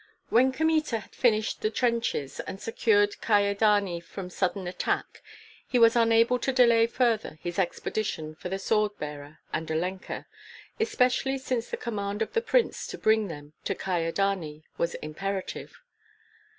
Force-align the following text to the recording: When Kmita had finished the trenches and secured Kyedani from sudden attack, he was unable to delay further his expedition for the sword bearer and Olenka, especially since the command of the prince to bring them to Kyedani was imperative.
When 0.29 0.51
Kmita 0.51 0.97
had 0.97 1.13
finished 1.13 1.61
the 1.61 1.69
trenches 1.69 2.39
and 2.39 2.59
secured 2.59 3.21
Kyedani 3.21 3.99
from 4.01 4.31
sudden 4.31 4.65
attack, 4.65 5.21
he 5.67 5.77
was 5.77 5.95
unable 5.95 6.39
to 6.39 6.51
delay 6.51 6.87
further 6.87 7.37
his 7.43 7.59
expedition 7.59 8.33
for 8.33 8.49
the 8.49 8.57
sword 8.57 8.97
bearer 8.97 9.37
and 9.53 9.69
Olenka, 9.69 10.25
especially 10.79 11.37
since 11.37 11.69
the 11.69 11.77
command 11.77 12.23
of 12.23 12.33
the 12.33 12.41
prince 12.41 12.87
to 12.87 12.97
bring 12.97 13.27
them 13.27 13.53
to 13.63 13.75
Kyedani 13.75 14.63
was 14.75 14.95
imperative. 14.95 15.77